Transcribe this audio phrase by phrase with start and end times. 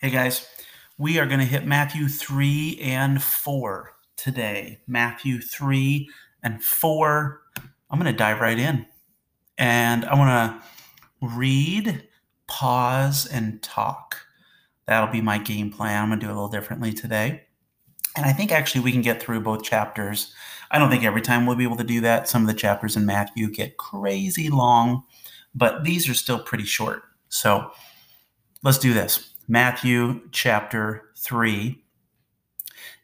[0.00, 0.46] Hey guys,
[0.96, 4.78] we are going to hit Matthew 3 and 4 today.
[4.86, 6.08] Matthew 3
[6.44, 7.40] and 4.
[7.90, 8.86] I'm going to dive right in.
[9.58, 10.62] And I want
[11.20, 12.06] to read,
[12.46, 14.18] pause, and talk.
[14.86, 16.00] That'll be my game plan.
[16.00, 17.42] I'm going to do it a little differently today.
[18.16, 20.32] And I think actually we can get through both chapters.
[20.70, 22.28] I don't think every time we'll be able to do that.
[22.28, 25.02] Some of the chapters in Matthew get crazy long,
[25.56, 27.02] but these are still pretty short.
[27.30, 27.72] So
[28.62, 29.34] let's do this.
[29.50, 31.82] Matthew chapter 3.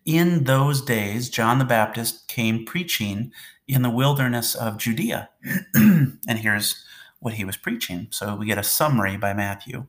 [0.04, 3.32] In those days, John the Baptist came preaching
[3.66, 5.30] in the wilderness of Judea.
[5.74, 6.84] and here's
[7.18, 8.08] what he was preaching.
[8.10, 9.86] So we get a summary by Matthew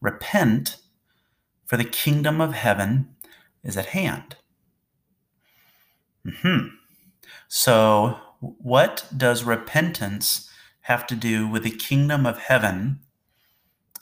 [0.00, 0.78] Repent,
[1.66, 3.14] for the kingdom of heaven
[3.62, 4.36] is at hand.
[6.24, 6.68] hmm
[7.48, 10.50] So, what does repentance
[10.82, 13.00] have to do with the kingdom of heaven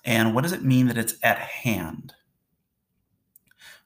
[0.04, 2.14] and what does it mean that it's at hand?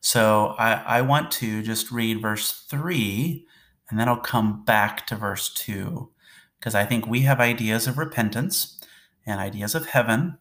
[0.01, 3.47] So I, I want to just read verse 3,
[3.89, 6.11] and then I'll come back to verse 2,
[6.59, 8.81] because I think we have ideas of repentance
[9.27, 10.39] and ideas of heaven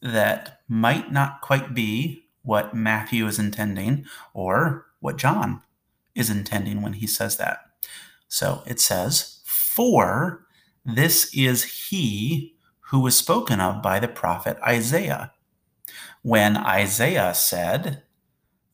[0.00, 5.62] that might not quite be what Matthew is intending or what John
[6.14, 7.58] is intending when he says that.
[8.28, 10.46] So it says, For
[10.84, 12.54] this is he
[12.90, 15.32] who was spoken of by the prophet Isaiah.
[16.22, 18.02] When Isaiah said,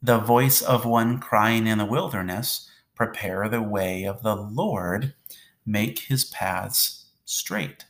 [0.02, 5.14] The voice of one crying in the wilderness, Prepare the way of the Lord,
[5.66, 7.86] make his paths straight.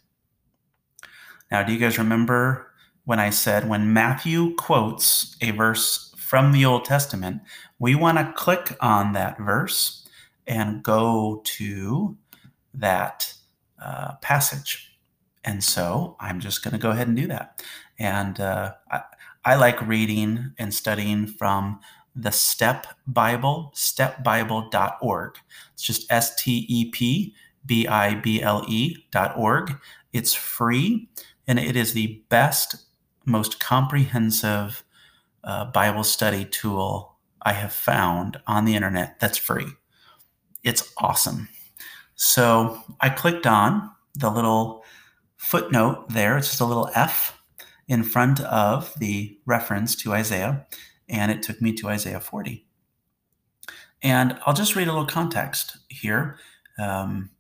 [1.51, 2.73] Now, do you guys remember
[3.05, 7.43] when I said when Matthew quotes a verse from the Old Testament,
[7.79, 10.09] we want to click on that verse
[10.47, 12.17] and go to
[12.73, 13.33] that
[13.83, 14.94] uh, passage.
[15.45, 17.63] And so I'm just going to go ahead and do that.
[17.99, 19.03] And uh, I,
[19.45, 21.81] I like reading and studying from
[22.17, 25.39] the Step Bible, stepbible.org.
[25.73, 27.35] It's just S T E P
[27.67, 29.79] B I B L E.org.
[30.13, 31.09] It's free
[31.47, 32.77] and it is the best,
[33.27, 34.85] most comprehensive
[35.43, 39.67] uh, Bible study tool I have found on the internet that's free.
[40.63, 41.49] It's awesome.
[42.15, 44.84] So I clicked on the little
[45.45, 46.39] footnote there.
[46.39, 47.39] It's just a little F
[47.87, 50.67] in front of the reference to Isaiah,
[51.09, 52.67] and it took me to Isaiah 40.
[54.03, 56.39] And I'll just read a little context here.
[56.79, 57.31] Um,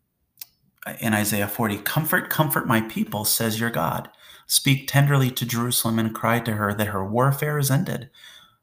[1.00, 4.10] in Isaiah 40, comfort, comfort my people, says your God.
[4.46, 8.10] Speak tenderly to Jerusalem and cry to her that her warfare is ended,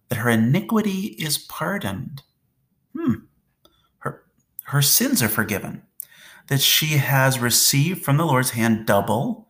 [0.09, 2.21] that her iniquity is pardoned.
[2.95, 3.13] Hmm.
[3.99, 4.23] Her,
[4.65, 5.81] her sins are forgiven
[6.51, 9.47] that she has received from the Lord's hand double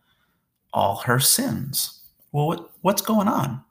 [0.72, 2.00] all her sins.
[2.30, 3.64] Well, what, what's going on?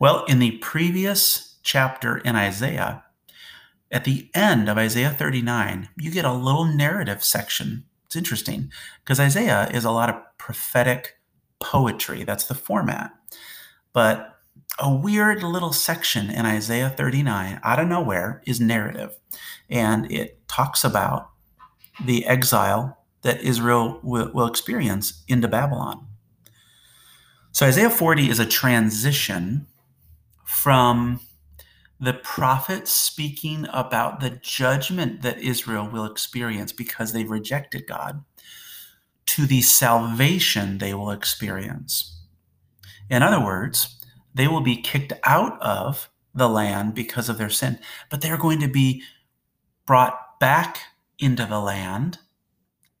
[0.00, 3.04] Well, in the previous chapter in Isaiah,
[3.92, 7.84] at the end of Isaiah 39, you get a little narrative section.
[8.06, 8.72] It's interesting
[9.04, 11.20] because Isaiah is a lot of prophetic
[11.60, 12.24] poetry.
[12.24, 13.12] That's the format.
[13.92, 14.40] But
[14.80, 19.16] a weird little section in Isaiah 39 out of nowhere is narrative.
[19.70, 21.30] And it talks about
[22.04, 26.06] the exile that Israel will, will experience into Babylon.
[27.52, 29.66] So Isaiah 40 is a transition
[30.44, 31.20] from
[31.98, 38.22] the prophet speaking about the judgment that Israel will experience because they've rejected God
[39.26, 42.20] to the salvation they will experience.
[43.08, 43.96] In other words,
[44.34, 47.78] they will be kicked out of the land because of their sin,
[48.10, 49.02] but they're going to be
[49.86, 50.78] brought back
[51.18, 52.18] into the land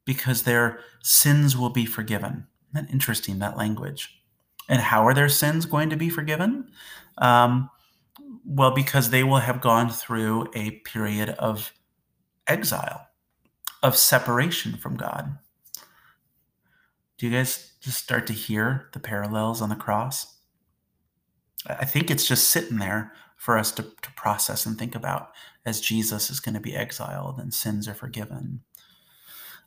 [0.04, 2.46] because their sins will be forgiven.
[2.72, 4.22] Isn't that interesting, that language?
[4.68, 6.70] And how are their sins going to be forgiven?
[7.18, 7.70] Um,
[8.44, 11.72] well, because they will have gone through a period of
[12.46, 13.08] exile,
[13.82, 15.38] of separation from God.
[17.18, 20.36] Do you guys just start to hear the parallels on the cross?
[21.66, 25.30] I think it's just sitting there for us to, to process and think about
[25.66, 28.60] as Jesus is going to be exiled and sins are forgiven.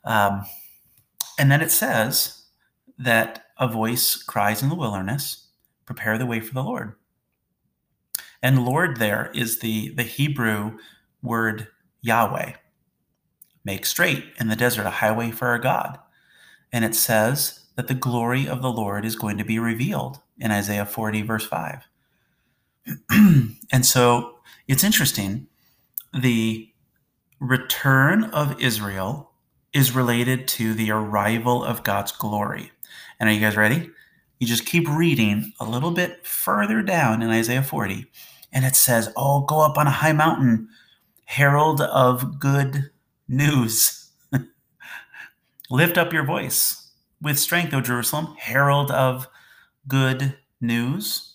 [0.04, 0.46] Um,
[1.38, 2.46] and then it says
[2.98, 5.48] that a voice cries in the wilderness,
[5.84, 6.94] prepare the way for the Lord.
[8.42, 10.78] And Lord there is the, the Hebrew
[11.22, 11.68] word
[12.00, 12.54] Yahweh.
[13.62, 15.98] Make straight in the desert a highway for our God.
[16.72, 20.50] And it says that the glory of the Lord is going to be revealed in
[20.50, 21.82] Isaiah 40, verse 5.
[23.10, 24.36] and so
[24.66, 25.46] it's interesting.
[26.12, 26.68] The
[27.40, 29.30] return of Israel
[29.72, 32.72] is related to the arrival of God's glory.
[33.18, 33.90] And are you guys ready?
[34.40, 38.06] you just keep reading a little bit further down in Isaiah 40,
[38.52, 40.68] and it says, Oh, go up on a high mountain,
[41.26, 42.90] herald of good
[43.28, 44.10] news.
[45.70, 46.90] Lift up your voice
[47.20, 49.28] with strength, O Jerusalem, herald of
[49.86, 51.29] good news.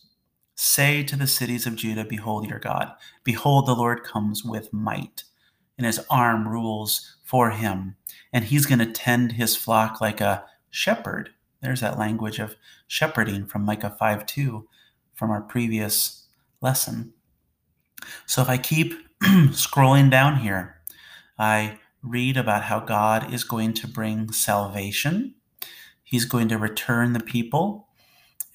[0.56, 2.94] Say to the cities of Judah, Behold your God.
[3.24, 5.24] Behold, the Lord comes with might,
[5.78, 7.98] and his arm rules for him.
[8.32, 11.32] And he's going to tend his flock like a shepherd.
[11.62, 12.56] There's that language of
[12.88, 14.68] shepherding from Micah 5 2
[15.14, 16.28] from our previous
[16.62, 17.14] lesson.
[18.26, 18.94] So if I keep
[19.24, 20.82] scrolling down here,
[21.38, 25.36] I read about how God is going to bring salvation.
[26.04, 27.85] He's going to return the people.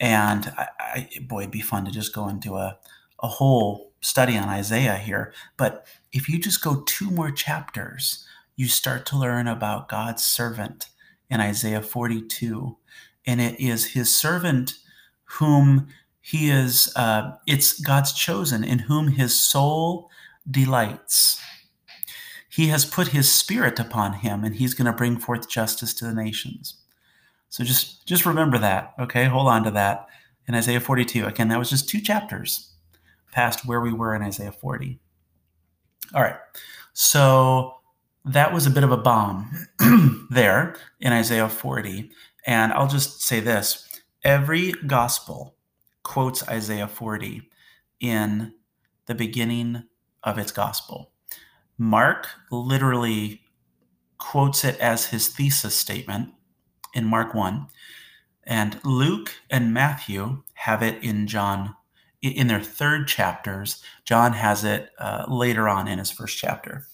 [0.01, 2.79] And I, I, boy, it'd be fun to just go into a,
[3.23, 5.33] a whole study on Isaiah here.
[5.57, 8.27] But if you just go two more chapters,
[8.57, 10.89] you start to learn about God's servant
[11.29, 12.77] in Isaiah 42.
[13.27, 14.75] And it is his servant
[15.25, 15.89] whom
[16.21, 20.11] he is, uh, it's God's chosen, in whom his soul
[20.51, 21.41] delights.
[22.49, 26.05] He has put his spirit upon him, and he's going to bring forth justice to
[26.05, 26.80] the nations.
[27.51, 29.27] So just just remember that, okay?
[29.27, 30.07] Hold on to that.
[30.47, 32.73] In Isaiah 42, again, that was just two chapters
[33.33, 34.99] past where we were in Isaiah 40.
[36.15, 36.37] All right.
[36.93, 37.75] So
[38.25, 39.51] that was a bit of a bomb
[40.31, 42.11] there in Isaiah 40.
[42.47, 43.89] And I'll just say this
[44.25, 45.57] every gospel
[46.03, 47.43] quotes Isaiah 40
[48.01, 48.53] in
[49.07, 49.85] the beginning
[50.23, 51.13] of its gospel.
[51.79, 53.43] Mark literally
[54.19, 56.31] quotes it as his thesis statement
[56.95, 57.67] in Mark 1.
[58.45, 61.75] And Luke and Matthew have it in John,
[62.23, 63.83] in their third chapters.
[64.05, 66.87] John has it uh, later on in his first chapter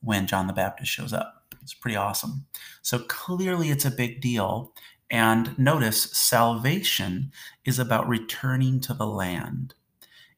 [0.00, 1.54] when John the Baptist shows up.
[1.62, 2.46] It's pretty awesome.
[2.82, 4.72] So clearly, it's a big deal.
[5.10, 7.32] And notice salvation
[7.64, 9.74] is about returning to the land,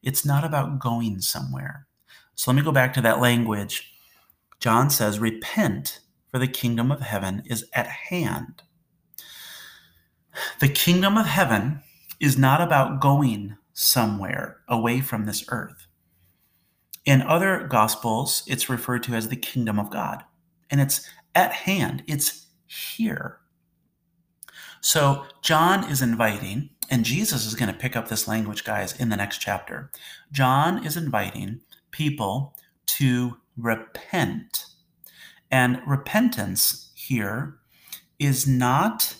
[0.03, 1.87] it's not about going somewhere.
[2.35, 3.93] So let me go back to that language.
[4.59, 5.99] John says, Repent,
[6.31, 8.63] for the kingdom of heaven is at hand.
[10.59, 11.81] The kingdom of heaven
[12.19, 15.87] is not about going somewhere away from this earth.
[17.05, 20.23] In other gospels, it's referred to as the kingdom of God,
[20.69, 23.39] and it's at hand, it's here.
[24.81, 29.09] So, John is inviting, and Jesus is going to pick up this language, guys, in
[29.09, 29.91] the next chapter.
[30.31, 31.61] John is inviting
[31.91, 32.55] people
[32.87, 34.65] to repent.
[35.51, 37.57] And repentance here
[38.19, 39.15] is not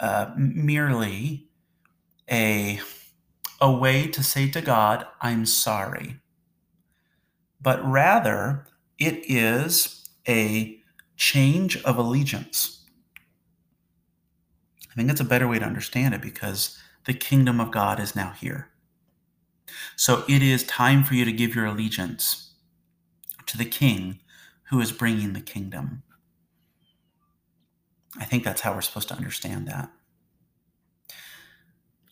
[0.00, 1.48] uh, merely
[2.30, 2.80] a,
[3.60, 6.20] a way to say to God, I'm sorry
[7.64, 8.66] but rather
[8.98, 10.78] it is a
[11.16, 12.84] change of allegiance.
[14.92, 18.14] I think that's a better way to understand it because the kingdom of God is
[18.14, 18.68] now here.
[19.96, 22.52] So it is time for you to give your allegiance
[23.46, 24.20] to the king
[24.64, 26.02] who is bringing the kingdom.
[28.18, 29.90] I think that's how we're supposed to understand that.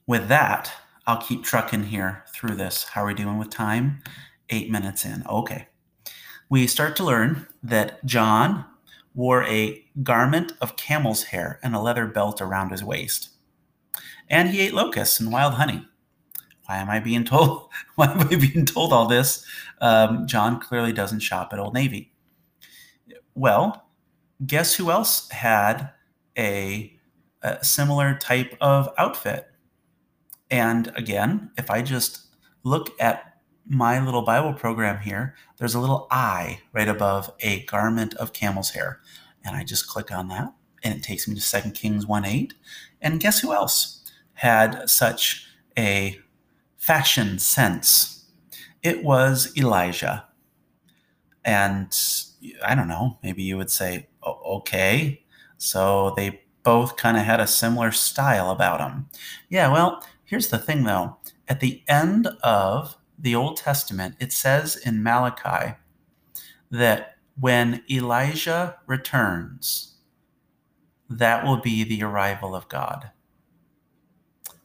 [0.06, 0.72] With that,
[1.06, 2.84] I'll keep trucking here through this.
[2.84, 4.02] How are we doing with time?
[4.52, 5.24] eight minutes in.
[5.26, 5.66] Okay.
[6.48, 8.66] We start to learn that John
[9.14, 13.30] wore a garment of camel's hair and a leather belt around his waist.
[14.28, 15.86] And he ate locusts and wild honey.
[16.66, 17.68] Why am I being told?
[17.96, 19.44] Why am I being told all this?
[19.80, 22.12] Um, John clearly doesn't shop at Old Navy.
[23.34, 23.81] Well,
[24.46, 25.90] guess who else had
[26.36, 26.98] a,
[27.42, 29.48] a similar type of outfit?
[30.50, 32.26] And again, if I just
[32.62, 38.14] look at my little Bible program here, there's a little eye right above a garment
[38.14, 39.00] of camel's hair.
[39.44, 42.54] And I just click on that and it takes me to 2 Kings 1 8.
[43.00, 45.46] And guess who else had such
[45.78, 46.18] a
[46.76, 48.26] fashion sense?
[48.82, 50.26] It was Elijah.
[51.44, 51.96] And
[52.64, 55.24] I don't know, maybe you would say, okay,
[55.58, 59.08] so they both kind of had a similar style about them.
[59.48, 61.16] Yeah, well, here's the thing though.
[61.48, 65.74] At the end of the Old Testament, it says in Malachi
[66.70, 69.96] that when Elijah returns,
[71.08, 73.10] that will be the arrival of God.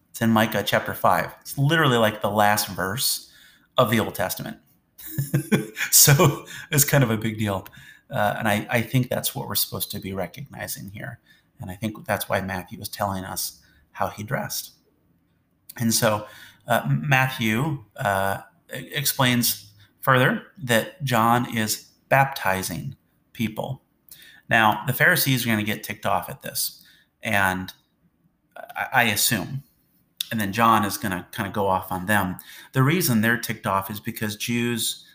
[0.09, 1.35] It's in Micah chapter 5.
[1.41, 3.31] It's literally like the last verse
[3.77, 4.57] of the Old Testament.
[5.91, 7.67] so it's kind of a big deal.
[8.09, 11.19] Uh, and I, I think that's what we're supposed to be recognizing here.
[11.59, 13.59] And I think that's why Matthew was telling us
[13.91, 14.71] how he dressed.
[15.77, 16.27] And so
[16.67, 22.95] uh, Matthew uh, explains further that John is baptizing
[23.33, 23.81] people.
[24.49, 26.83] Now, the Pharisees are going to get ticked off at this.
[27.21, 27.73] And
[28.75, 29.63] I, I assume,
[30.31, 32.37] and then John is going to kind of go off on them.
[32.73, 35.05] The reason they're ticked off is because Jews,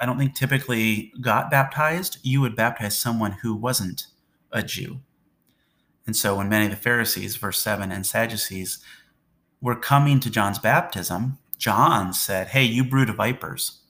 [0.00, 2.18] I don't think typically got baptized.
[2.22, 4.06] You would baptize someone who wasn't
[4.50, 5.00] a Jew.
[6.06, 8.78] And so when many of the Pharisees, verse 7, and Sadducees
[9.60, 13.80] were coming to John's baptism, John said, Hey, you brood of vipers,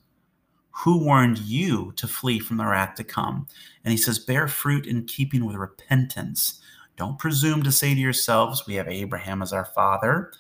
[0.71, 3.47] who warned you to flee from the wrath to come?
[3.85, 6.61] And he says, Bear fruit in keeping with repentance.
[6.97, 10.33] Don't presume to say to yourselves, We have Abraham as our father.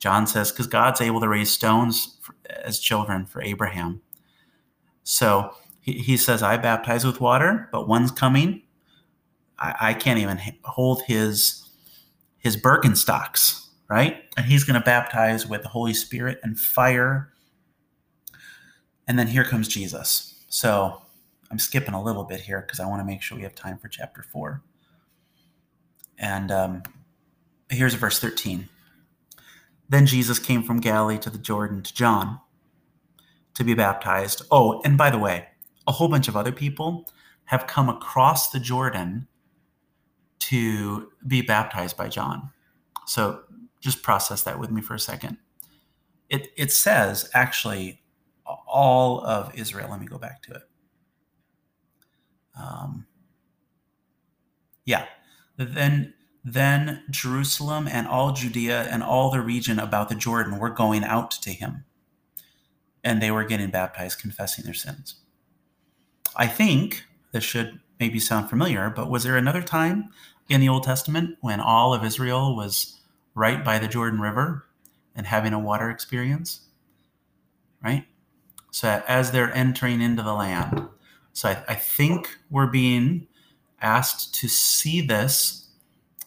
[0.00, 4.02] John says, Because God's able to raise stones for, as children for Abraham.
[5.04, 8.62] So he, he says, I baptize with water, but one's coming.
[9.58, 11.60] I, I can't even hold his
[12.38, 14.22] his Birkenstocks, right?
[14.36, 17.32] And he's going to baptize with the Holy Spirit and fire.
[19.06, 20.44] And then here comes Jesus.
[20.48, 21.00] So
[21.50, 23.78] I'm skipping a little bit here because I want to make sure we have time
[23.78, 24.62] for chapter four.
[26.18, 26.82] And um,
[27.70, 28.68] here's verse 13.
[29.88, 32.40] Then Jesus came from Galilee to the Jordan to John
[33.54, 34.42] to be baptized.
[34.50, 35.46] Oh, and by the way,
[35.86, 37.08] a whole bunch of other people
[37.46, 39.28] have come across the Jordan
[40.40, 42.50] to be baptized by John.
[43.06, 43.42] So
[43.80, 45.38] just process that with me for a second.
[46.28, 48.02] It, it says actually
[48.46, 49.88] all of Israel.
[49.90, 50.62] Let me go back to it.
[52.58, 53.06] Um,
[54.84, 55.06] yeah,
[55.56, 61.04] then then Jerusalem and all Judea and all the region about the Jordan were going
[61.04, 61.84] out to him.
[63.04, 65.16] And they were getting baptized, confessing their sins.
[66.34, 70.10] I think this should maybe sound familiar, but was there another time
[70.48, 73.00] in the Old Testament when all of Israel was
[73.34, 74.64] right by the Jordan River
[75.14, 76.62] and having a water experience?
[77.82, 78.06] Right?
[78.70, 80.88] So as they're entering into the land.
[81.32, 83.28] So I, I think we're being
[83.80, 85.68] asked to see this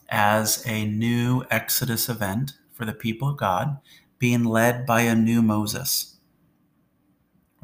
[0.10, 3.78] as a new Exodus event for the people of God,
[4.20, 6.17] being led by a new Moses,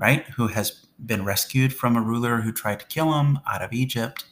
[0.04, 0.26] right?
[0.36, 4.26] Who has been rescued from a ruler who tried to kill him out of Egypt.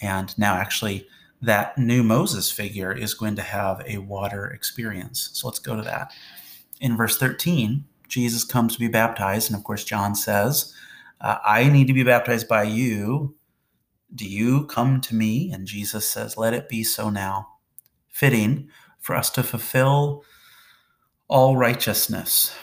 [0.00, 1.06] And now, actually,
[1.42, 5.28] that new Moses figure is going to have a water experience.
[5.34, 6.12] So let's go to that.
[6.80, 9.50] In verse 13, Jesus comes to be baptized.
[9.50, 10.74] And of course, John says,
[11.20, 13.34] uh, I need to be baptized by you,
[14.14, 15.52] do you come to me?
[15.52, 17.46] And Jesus says, Let it be so now.
[18.08, 20.24] Fitting for us to fulfill
[21.28, 22.56] all righteousness.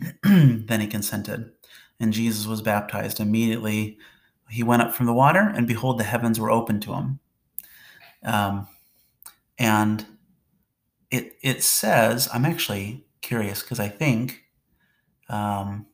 [0.22, 1.50] then he consented,
[1.98, 3.20] and Jesus was baptized.
[3.20, 3.98] Immediately
[4.48, 7.20] he went up from the water, and behold, the heavens were opened to him.
[8.24, 8.68] Um,
[9.58, 10.06] and
[11.10, 14.44] it, it says, I'm actually curious because I think
[15.28, 15.86] um,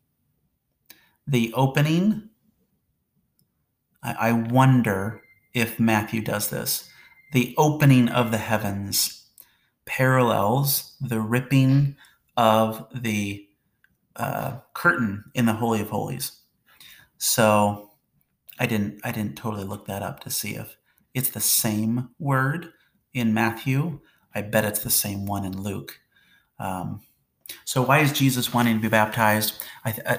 [1.26, 2.30] the opening
[4.02, 5.22] I, wonder
[5.52, 6.88] if Matthew does this.
[7.32, 9.28] The opening of the heavens
[9.84, 11.96] parallels the ripping
[12.36, 13.45] of the
[14.16, 16.40] uh, curtain in the Holy of Holies.
[17.18, 17.90] So
[18.58, 20.76] I didn't I didn't totally look that up to see if
[21.14, 22.72] it's the same word
[23.14, 24.00] in Matthew.
[24.34, 25.98] I bet it's the same one in Luke.
[26.58, 27.02] Um,
[27.64, 29.62] so why is Jesus wanting to be baptized?
[29.84, 30.16] I, uh,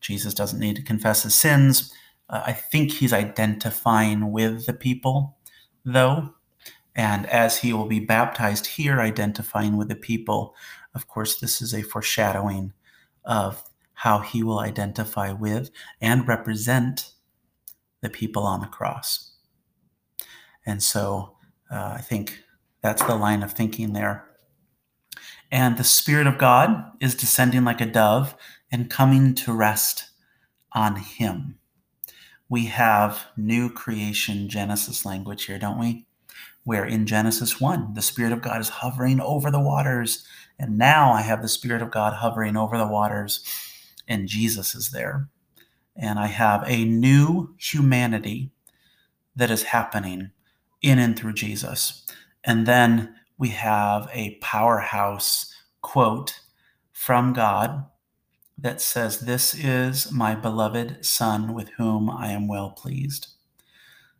[0.00, 1.92] Jesus doesn't need to confess his sins.
[2.30, 5.36] Uh, I think he's identifying with the people,
[5.84, 6.34] though.
[6.94, 10.54] And as he will be baptized here, identifying with the people,
[10.94, 12.72] of course, this is a foreshadowing
[13.28, 13.62] of
[13.94, 15.70] how he will identify with
[16.00, 17.12] and represent
[18.00, 19.36] the people on the cross.
[20.66, 21.36] And so
[21.70, 22.42] uh, I think
[22.82, 24.24] that's the line of thinking there.
[25.50, 28.34] And the Spirit of God is descending like a dove
[28.72, 30.10] and coming to rest
[30.72, 31.58] on him
[32.48, 36.06] we have new creation Genesis language here, don't we?
[36.64, 40.26] Where in Genesis 1, the Spirit of God is hovering over the waters.
[40.58, 43.44] And now I have the Spirit of God hovering over the waters,
[44.08, 45.28] and Jesus is there.
[45.94, 48.50] And I have a new humanity
[49.36, 50.30] that is happening
[50.82, 52.06] in and through Jesus.
[52.44, 56.40] And then we have a powerhouse quote
[56.92, 57.84] from God
[58.58, 63.28] that says, This is my beloved Son with whom I am well pleased.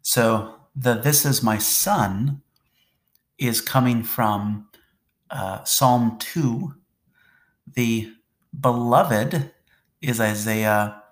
[0.02, 2.42] So the This is my Son
[3.38, 4.67] is coming from
[5.30, 6.75] uh, Psalm 2.
[7.75, 8.12] The
[8.58, 9.50] beloved
[10.00, 11.02] is Isaiah,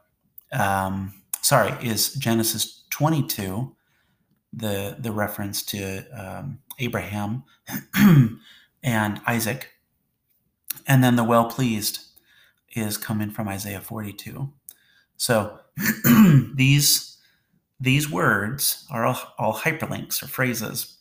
[0.52, 3.74] um, sorry, is Genesis 22,
[4.52, 7.44] the, the reference to um, Abraham
[8.82, 9.70] and Isaac.
[10.86, 12.00] And then the well pleased
[12.74, 14.52] is coming from Isaiah 42.
[15.16, 15.58] So
[16.54, 17.16] these
[17.78, 20.96] these words are all, all, hyperlinks or phrases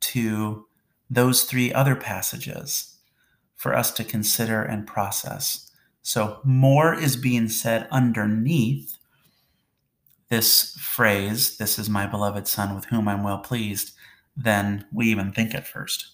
[0.00, 0.66] to
[1.08, 2.96] those three other passages
[3.56, 5.70] for us to consider and process.
[6.02, 8.96] So, more is being said underneath
[10.28, 13.92] this phrase, This is my beloved Son with whom I'm well pleased,
[14.36, 16.08] than we even think at first.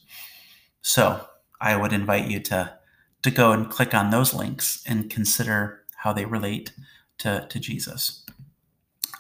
[0.81, 1.27] So,
[1.61, 2.77] I would invite you to,
[3.23, 6.73] to go and click on those links and consider how they relate
[7.19, 8.25] to, to Jesus.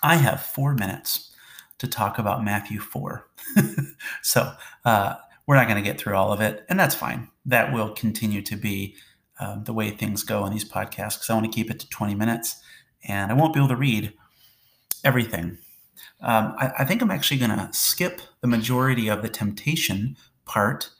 [0.02, 1.32] I have four minutes
[1.78, 3.26] to talk about Matthew 4.
[4.22, 4.52] so
[4.84, 5.14] uh,
[5.46, 7.28] we're not going to get through all of it, and that's fine.
[7.46, 8.94] That will continue to be
[9.40, 11.88] um, the way things go in these podcasts because I want to keep it to
[11.88, 12.62] 20 minutes
[13.04, 14.12] and I won't be able to read
[15.04, 15.58] everything.
[16.20, 20.90] Um, I, I, think I'm actually going to skip the majority of the temptation part,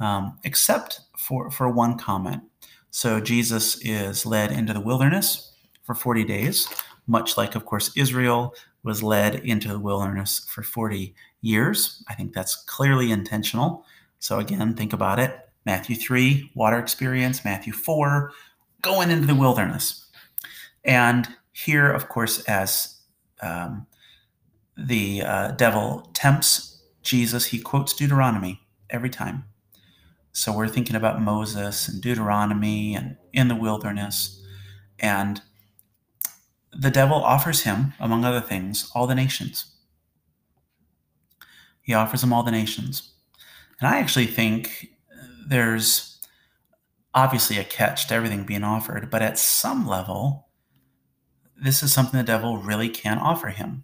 [0.00, 2.42] um, except for, for one comment.
[2.90, 5.52] So Jesus is led into the wilderness
[5.84, 6.68] for 40 days,
[7.06, 12.02] much like, of course, Israel was led into the wilderness for 40 years.
[12.08, 13.84] I think that's clearly intentional.
[14.22, 15.36] So, again, think about it
[15.66, 18.30] Matthew 3, water experience, Matthew 4,
[18.80, 20.08] going into the wilderness.
[20.84, 23.00] And here, of course, as
[23.42, 23.84] um,
[24.76, 28.60] the uh, devil tempts Jesus, he quotes Deuteronomy
[28.90, 29.42] every time.
[30.30, 34.40] So we're thinking about Moses and Deuteronomy and in the wilderness.
[35.00, 35.42] And
[36.72, 39.74] the devil offers him, among other things, all the nations.
[41.80, 43.11] He offers him all the nations.
[43.82, 44.92] And I actually think
[45.44, 46.20] there's
[47.14, 50.46] obviously a catch to everything being offered, but at some level,
[51.60, 53.82] this is something the devil really can't offer him.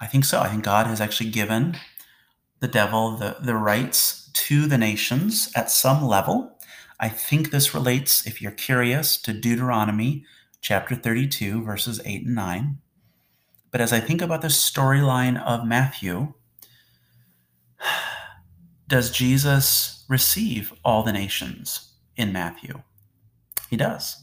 [0.00, 0.40] I think so.
[0.40, 1.76] I think God has actually given
[2.60, 6.58] the devil the, the rights to the nations at some level.
[6.98, 10.24] I think this relates, if you're curious, to Deuteronomy
[10.62, 12.78] chapter 32, verses 8 and 9.
[13.70, 16.32] But as I think about the storyline of Matthew,
[18.88, 22.82] does Jesus receive all the nations in Matthew?
[23.68, 24.22] He does.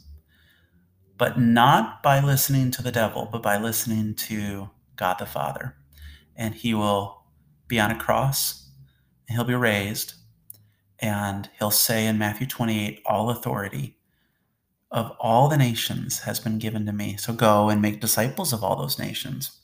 [1.17, 5.75] But not by listening to the devil, but by listening to God the Father.
[6.35, 7.23] And he will
[7.67, 8.69] be on a cross,
[9.27, 10.15] and he'll be raised,
[10.99, 13.97] and he'll say in Matthew 28, All authority
[14.91, 17.17] of all the nations has been given to me.
[17.17, 19.59] So go and make disciples of all those nations.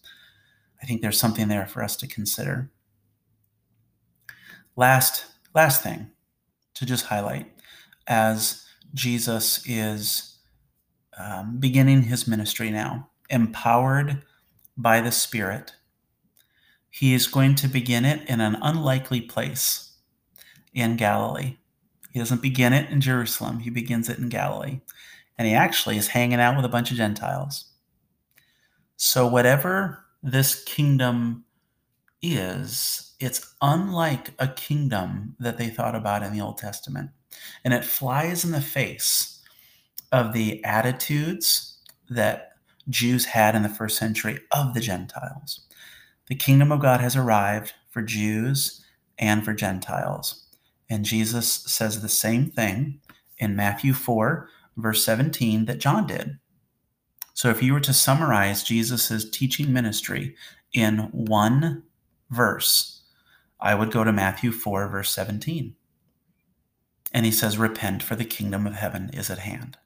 [0.82, 2.72] I think there's something there for us to consider.
[4.80, 6.10] Last, last thing
[6.76, 7.52] to just highlight
[8.08, 10.38] as Jesus is
[11.18, 14.24] um, beginning his ministry now, empowered
[14.78, 15.74] by the Spirit,
[16.90, 19.98] he is going to begin it in an unlikely place
[20.74, 21.58] in Galilee.
[22.14, 24.80] He doesn't begin it in Jerusalem, he begins it in Galilee.
[25.38, 27.66] And he actually is hanging out with a bunch of Gentiles.
[28.96, 31.44] So, whatever this kingdom
[32.22, 37.10] is it's unlike a kingdom that they thought about in the Old Testament.
[37.64, 39.42] And it flies in the face
[40.12, 41.78] of the attitudes
[42.10, 42.54] that
[42.90, 45.62] Jews had in the first century of the Gentiles.
[46.28, 48.84] The kingdom of God has arrived for Jews
[49.18, 50.46] and for Gentiles.
[50.90, 53.00] And Jesus says the same thing
[53.38, 56.40] in Matthew 4, verse 17, that John did.
[57.34, 60.36] So if you were to summarize Jesus' teaching ministry
[60.74, 61.84] in one
[62.30, 62.99] verse,
[63.60, 65.76] I would go to Matthew 4, verse 17.
[67.12, 69.78] And he says, Repent, for the kingdom of heaven is at hand.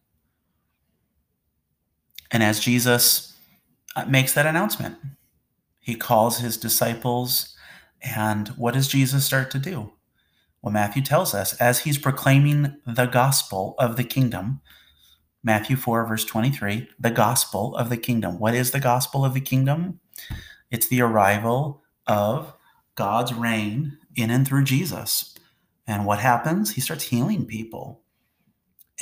[2.31, 3.35] And as Jesus
[3.95, 4.97] uh, makes that announcement,
[5.79, 7.55] he calls his disciples.
[8.01, 9.93] And what does Jesus start to do?
[10.61, 14.61] Well, Matthew tells us as he's proclaiming the gospel of the kingdom,
[15.43, 18.39] Matthew 4, verse 23, the gospel of the kingdom.
[18.39, 19.99] What is the gospel of the kingdom?
[20.71, 22.53] It's the arrival of
[22.95, 25.35] God's reign in and through Jesus.
[25.87, 26.71] And what happens?
[26.71, 28.01] He starts healing people.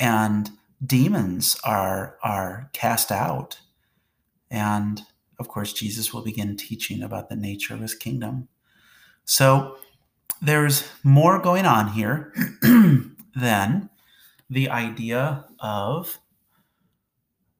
[0.00, 0.50] And
[0.84, 3.60] demons are are cast out.
[4.50, 5.02] And
[5.38, 8.48] of course, Jesus will begin teaching about the nature of his kingdom.
[9.24, 9.76] So
[10.40, 12.32] there's more going on here
[13.34, 13.90] than
[14.48, 16.18] the idea of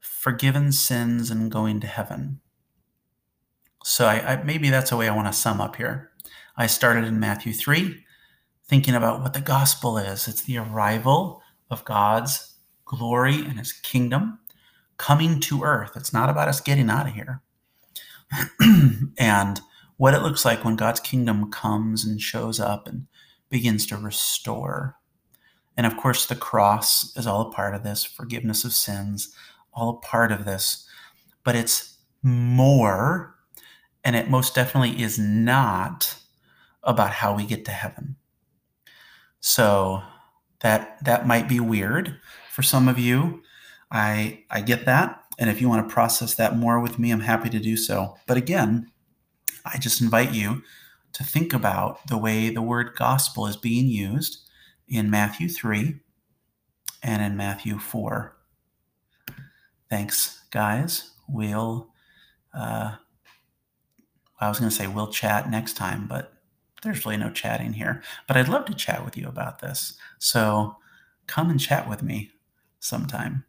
[0.01, 2.40] forgiven sins and going to heaven.
[3.85, 6.12] So I, I, maybe that's a way I want to sum up here.
[6.57, 8.05] I started in Matthew 3,
[8.65, 14.38] thinking about what the gospel is it's the arrival of God's glory and his kingdom
[14.99, 15.93] coming to earth.
[15.97, 17.43] It's not about us getting out of here.
[19.19, 19.61] and
[19.97, 23.07] what it looks like when God's kingdom comes and shows up and
[23.51, 24.97] begins to restore.
[25.77, 29.35] And of course, the cross is all a part of this forgiveness of sins,
[29.73, 30.87] all a part of this.
[31.45, 33.35] But it's more
[34.05, 36.17] and it most definitely is not
[36.83, 38.16] about how we get to heaven.
[39.40, 40.03] So
[40.61, 42.16] that that might be weird
[42.51, 43.42] for some of you.
[43.90, 45.23] I I get that.
[45.38, 48.16] And if you want to process that more with me, I'm happy to do so.
[48.27, 48.90] But again,
[49.64, 50.62] I just invite you
[51.12, 54.38] to think about the way the word gospel is being used
[54.88, 56.01] in Matthew 3
[57.03, 58.37] and in Matthew 4.
[59.90, 61.11] Thanks, guys.
[61.29, 61.88] We'll,
[62.55, 62.97] uh,
[64.40, 66.32] I was going to say we'll chat next time, but
[66.83, 68.03] there's really no chatting here.
[68.27, 69.95] But I'd love to chat with you about this.
[70.18, 70.77] So
[71.27, 72.31] come and chat with me
[72.81, 73.45] sometime.